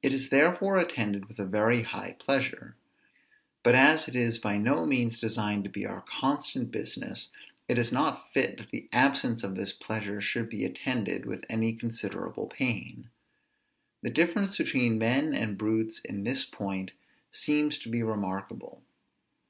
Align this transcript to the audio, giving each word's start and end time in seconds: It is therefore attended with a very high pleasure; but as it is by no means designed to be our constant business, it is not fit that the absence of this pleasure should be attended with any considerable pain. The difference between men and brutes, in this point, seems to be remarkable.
It 0.00 0.14
is 0.14 0.30
therefore 0.30 0.78
attended 0.78 1.26
with 1.28 1.38
a 1.38 1.44
very 1.44 1.82
high 1.82 2.16
pleasure; 2.18 2.76
but 3.62 3.74
as 3.74 4.08
it 4.08 4.16
is 4.16 4.38
by 4.38 4.56
no 4.56 4.86
means 4.86 5.20
designed 5.20 5.64
to 5.64 5.68
be 5.70 5.84
our 5.84 6.00
constant 6.00 6.70
business, 6.70 7.30
it 7.68 7.76
is 7.76 7.92
not 7.92 8.32
fit 8.32 8.56
that 8.56 8.70
the 8.70 8.88
absence 8.90 9.44
of 9.44 9.54
this 9.54 9.70
pleasure 9.70 10.22
should 10.22 10.48
be 10.48 10.64
attended 10.64 11.26
with 11.26 11.44
any 11.50 11.74
considerable 11.74 12.46
pain. 12.46 13.10
The 14.00 14.08
difference 14.08 14.56
between 14.56 14.96
men 14.96 15.34
and 15.34 15.58
brutes, 15.58 15.98
in 15.98 16.24
this 16.24 16.46
point, 16.46 16.92
seems 17.30 17.76
to 17.80 17.90
be 17.90 18.02
remarkable. 18.02 18.82